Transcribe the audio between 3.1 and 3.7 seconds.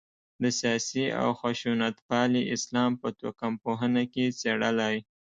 توکم